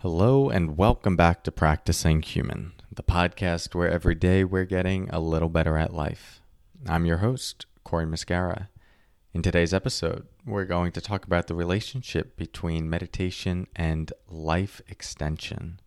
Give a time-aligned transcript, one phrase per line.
[0.00, 5.18] Hello, and welcome back to Practicing Human, the podcast where every day we're getting a
[5.18, 6.42] little better at life.
[6.86, 8.68] I'm your host, Cory Muscara.
[9.32, 15.80] In today's episode, we're going to talk about the relationship between meditation and life extension.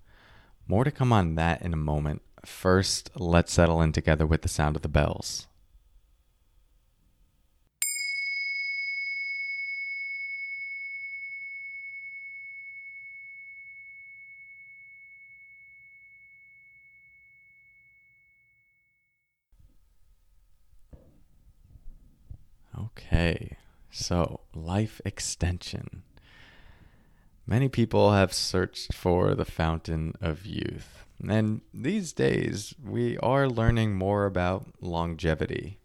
[0.67, 2.23] More to come on that in a moment.
[2.43, 5.45] First, let's settle in together with the sound of the bells.
[23.19, 23.57] Okay,
[23.91, 26.03] so life extension.
[27.45, 31.03] Many people have searched for the fountain of youth.
[31.27, 35.79] And these days, we are learning more about longevity,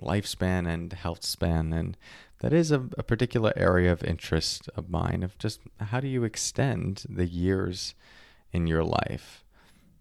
[0.00, 1.72] lifespan, and health span.
[1.72, 1.96] And
[2.40, 6.24] that is a, a particular area of interest of mine of just how do you
[6.24, 7.94] extend the years
[8.50, 9.44] in your life.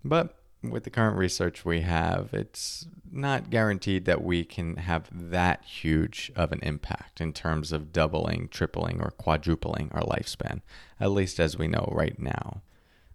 [0.04, 5.64] But with the current research we have, it's not guaranteed that we can have that
[5.66, 10.62] huge of an impact in terms of doubling, tripling, or quadrupling our lifespan,
[11.00, 12.62] at least as we know right now.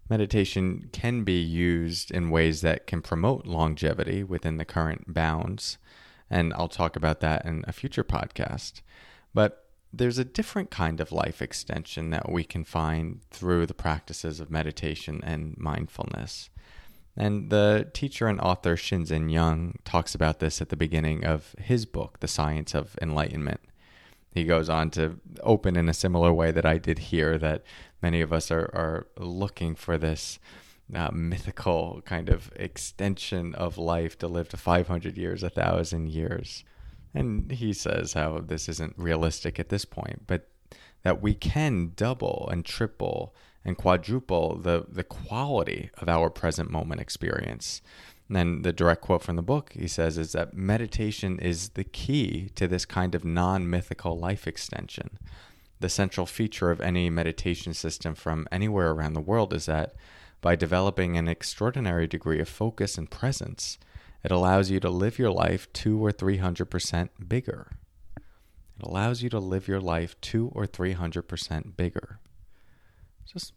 [0.09, 5.78] Meditation can be used in ways that can promote longevity within the current bounds,
[6.31, 8.83] and I'll talk about that in a future podcast.
[9.34, 14.41] But there's a different kind of life extension that we can find through the practices
[14.41, 16.51] of meditation and mindfulness.
[17.17, 21.86] And the teacher and author Shinzen Young talks about this at the beginning of his
[21.86, 23.61] book, The Science of Enlightenment.
[24.33, 27.62] He goes on to open in a similar way that I did here, that
[28.03, 30.39] many of us are, are looking for this
[30.94, 36.64] uh, mythical kind of extension of life to live to 500 years, a thousand years.
[37.14, 40.48] And he says how this isn't realistic at this point, but
[41.03, 43.34] that we can double and triple
[43.67, 47.83] and quadruple the, the quality of our present moment experience.
[48.28, 51.84] And then the direct quote from the book he says is that meditation is the
[51.84, 55.19] key to this kind of non mythical life extension.
[55.81, 59.94] The central feature of any meditation system from anywhere around the world is that
[60.41, 63.78] by developing an extraordinary degree of focus and presence,
[64.22, 67.72] it allows you to live your life two or three hundred percent bigger.
[68.16, 72.21] It allows you to live your life two or three hundred percent bigger
[73.26, 73.53] just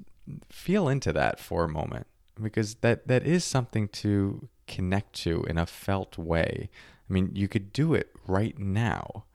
[0.50, 2.08] feel into that for a moment
[2.42, 6.70] because that that is something to connect to in a felt way.
[7.10, 9.26] I mean, you could do it right now.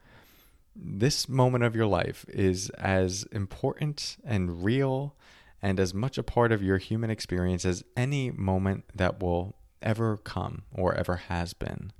[0.75, 5.15] This moment of your life is as important and real
[5.61, 10.17] and as much a part of your human experience as any moment that will ever
[10.17, 11.91] come or ever has been.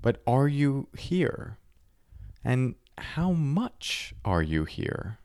[0.00, 1.58] But are you here?
[2.44, 5.18] And how much are you here?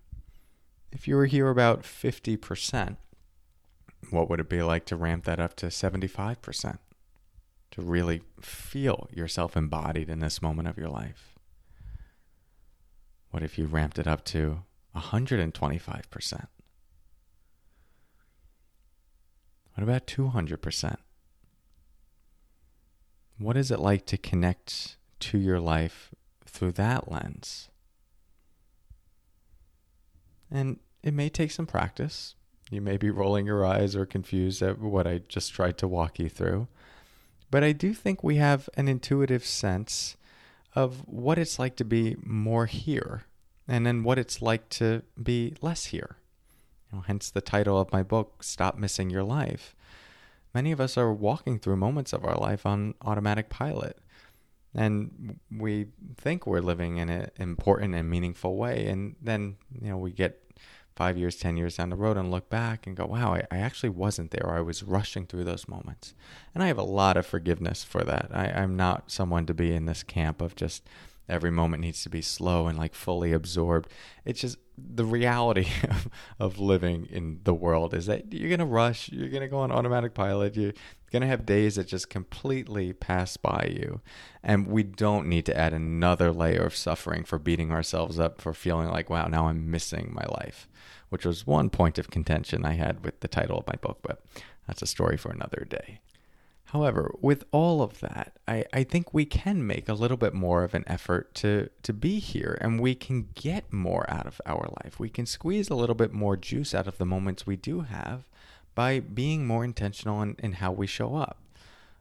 [0.93, 2.97] If you were here about 50%,
[4.11, 6.77] what would it be like to ramp that up to 75%?
[7.71, 11.33] To really feel yourself embodied in this moment of your life?
[13.31, 14.63] What if you ramped it up to
[14.95, 16.47] 125%?
[19.73, 20.97] What about 200%?
[23.39, 26.13] What is it like to connect to your life
[26.45, 27.69] through that lens?
[30.53, 32.35] And it may take some practice.
[32.69, 36.19] You may be rolling your eyes or confused at what I just tried to walk
[36.19, 36.67] you through.
[37.51, 40.15] But I do think we have an intuitive sense
[40.75, 43.25] of what it's like to be more here
[43.67, 46.17] and then what it's like to be less here.
[46.91, 49.75] You know, hence the title of my book, Stop Missing Your Life.
[50.53, 53.97] Many of us are walking through moments of our life on automatic pilot.
[54.75, 55.87] And we
[56.17, 58.87] think we're living in an important and meaningful way.
[58.87, 60.42] And then, you know, we get
[60.95, 63.57] five years, 10 years down the road and look back and go, wow, I, I,
[63.57, 64.51] actually wasn't there.
[64.51, 66.13] I was rushing through those moments.
[66.53, 68.29] And I have a lot of forgiveness for that.
[68.31, 70.83] I, I'm not someone to be in this camp of just
[71.27, 73.89] every moment needs to be slow and like fully absorbed.
[74.25, 76.09] It's just the reality of,
[76.39, 79.59] of living in the world is that you're going to rush, you're going to go
[79.59, 80.55] on automatic pilot,
[81.13, 84.01] going to have days that just completely pass by you.
[84.43, 88.53] And we don't need to add another layer of suffering for beating ourselves up for
[88.53, 90.67] feeling like, wow, now I'm missing my life
[91.13, 94.23] which was one point of contention I had with the title of my book, but
[94.65, 95.99] that's a story for another day.
[96.65, 100.63] However, with all of that, I, I think we can make a little bit more
[100.63, 104.67] of an effort to, to be here and we can get more out of our
[104.83, 104.99] life.
[104.99, 108.27] We can squeeze a little bit more juice out of the moments we do have
[108.75, 111.37] by being more intentional in, in how we show up.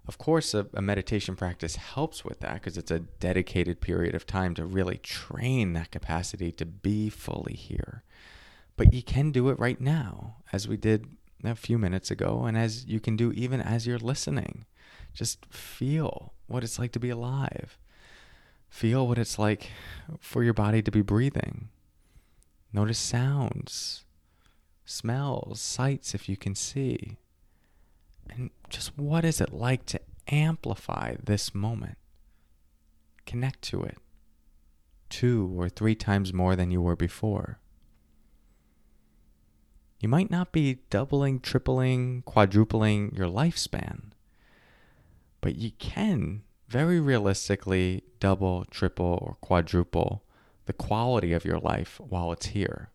[0.06, 4.26] Of course, a, a meditation practice helps with that because it's a dedicated period of
[4.26, 8.02] time to really train that capacity to be fully here.
[8.76, 11.06] But you can do it right now, as we did
[11.44, 14.64] a few minutes ago, and as you can do even as you're listening.
[15.14, 17.78] Just feel what it's like to be alive.
[18.68, 19.70] Feel what it's like
[20.18, 21.68] for your body to be breathing.
[22.72, 24.04] Notice sounds,
[24.92, 27.16] smells, sights if you can see.
[28.28, 31.98] And just what is it like to amplify this moment?
[33.26, 33.98] Connect to it
[35.12, 37.58] two or three times more than you were before.
[40.00, 44.12] You might not be doubling, tripling, quadrupling your lifespan,
[45.42, 50.24] but you can very realistically double, triple, or quadruple
[50.64, 52.90] the quality of your life while it's here.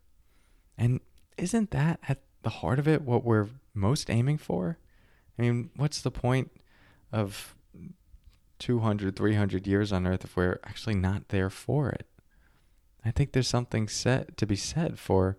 [0.78, 1.00] And
[1.38, 4.78] isn't that at the heart of it what we're most aiming for?
[5.38, 6.52] I mean, what's the point
[7.12, 7.56] of
[8.60, 12.08] 200, 300 years on earth if we're actually not there for it?
[13.06, 15.38] I think there's something set to be said for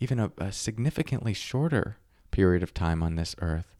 [0.00, 1.96] even a, a significantly shorter
[2.30, 3.74] period of time on this earth,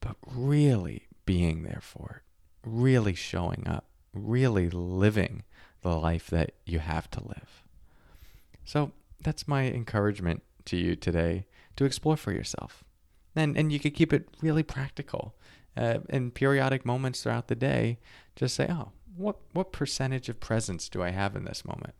[0.00, 5.44] but really being there for it, really showing up, really living
[5.82, 7.62] the life that you have to live.
[8.64, 12.84] So that's my encouragement to you today to explore for yourself.
[13.34, 15.34] And, and you could keep it really practical.
[15.74, 17.98] Uh, in periodic moments throughout the day,
[18.36, 21.94] just say, oh, what, what percentage of presence do I have in this moment?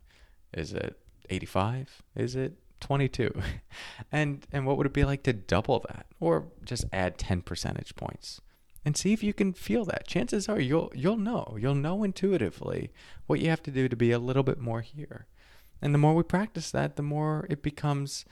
[0.52, 0.98] Is it
[1.30, 2.02] 85?
[2.14, 3.32] Is it 22?
[4.12, 7.96] and and what would it be like to double that or just add 10 percentage
[7.96, 8.40] points?
[8.84, 10.06] And see if you can feel that.
[10.06, 11.56] Chances are you'll you'll know.
[11.58, 12.92] You'll know intuitively
[13.26, 15.26] what you have to do to be a little bit more here.
[15.80, 18.24] And the more we practice that, the more it becomes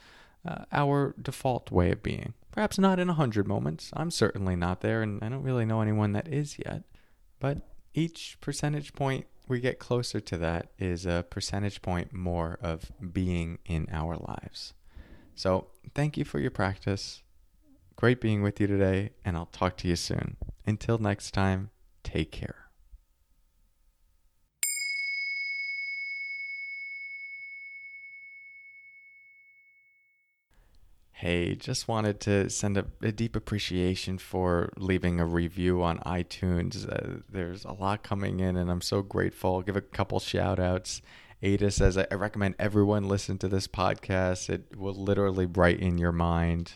[0.45, 2.33] uh, our default way of being.
[2.51, 3.91] Perhaps not in a hundred moments.
[3.93, 6.83] I'm certainly not there, and I don't really know anyone that is yet.
[7.39, 7.59] But
[7.93, 13.59] each percentage point we get closer to that is a percentage point more of being
[13.65, 14.73] in our lives.
[15.35, 17.21] So, thank you for your practice.
[17.95, 20.37] Great being with you today, and I'll talk to you soon.
[20.65, 21.69] Until next time,
[22.03, 22.60] take care.
[31.21, 36.91] Hey, just wanted to send a, a, deep appreciation for leaving a review on iTunes.
[36.91, 39.53] Uh, there's a lot coming in, and I'm so grateful.
[39.53, 41.03] I'll give a couple shout outs.
[41.43, 44.49] Ada says, I recommend everyone listen to this podcast.
[44.49, 46.75] It will literally brighten your mind.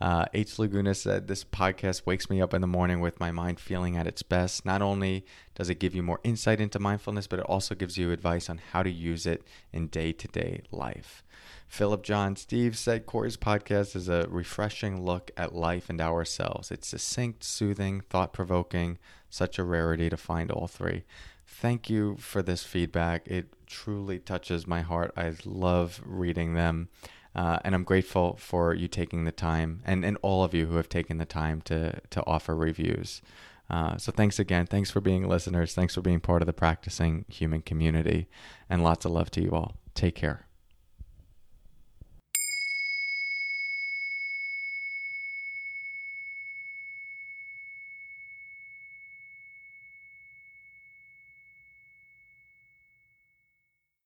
[0.00, 0.58] Uh, H.
[0.58, 4.06] Laguna said, This podcast wakes me up in the morning with my mind feeling at
[4.06, 4.64] its best.
[4.64, 8.10] Not only does it give you more insight into mindfulness, but it also gives you
[8.10, 9.42] advice on how to use it
[9.72, 11.22] in day to day life.
[11.68, 16.70] Philip John Steve said Cory's podcast is a refreshing look at life and ourselves.
[16.70, 18.98] It's succinct, soothing, thought provoking,
[19.28, 21.04] such a rarity to find all three.
[21.46, 23.28] Thank you for this feedback.
[23.28, 25.12] It truly touches my heart.
[25.16, 26.88] I love reading them.
[27.34, 30.76] Uh, and I'm grateful for you taking the time and, and all of you who
[30.76, 33.22] have taken the time to, to offer reviews.
[33.68, 34.66] Uh, so thanks again.
[34.66, 35.74] Thanks for being listeners.
[35.74, 38.26] Thanks for being part of the practicing human community.
[38.68, 39.76] And lots of love to you all.
[39.94, 40.49] Take care.